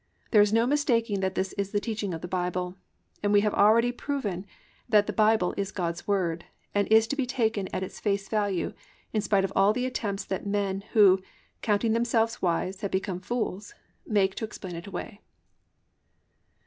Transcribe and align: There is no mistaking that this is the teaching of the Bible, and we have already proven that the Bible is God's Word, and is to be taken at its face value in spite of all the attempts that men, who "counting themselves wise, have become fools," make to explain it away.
There 0.31 0.41
is 0.41 0.51
no 0.51 0.65
mistaking 0.65 1.19
that 1.19 1.35
this 1.35 1.53
is 1.59 1.69
the 1.69 1.79
teaching 1.79 2.11
of 2.11 2.21
the 2.21 2.27
Bible, 2.27 2.75
and 3.21 3.31
we 3.31 3.41
have 3.41 3.53
already 3.53 3.91
proven 3.91 4.47
that 4.89 5.05
the 5.05 5.13
Bible 5.13 5.53
is 5.57 5.71
God's 5.71 6.07
Word, 6.07 6.45
and 6.73 6.87
is 6.91 7.05
to 7.05 7.15
be 7.15 7.27
taken 7.27 7.67
at 7.71 7.83
its 7.83 7.99
face 7.99 8.27
value 8.27 8.73
in 9.13 9.21
spite 9.21 9.43
of 9.45 9.53
all 9.55 9.73
the 9.73 9.85
attempts 9.85 10.25
that 10.25 10.43
men, 10.47 10.81
who 10.93 11.21
"counting 11.61 11.93
themselves 11.93 12.41
wise, 12.41 12.81
have 12.81 12.89
become 12.89 13.19
fools," 13.19 13.75
make 14.03 14.33
to 14.33 14.43
explain 14.43 14.73
it 14.75 14.87
away. 14.87 15.21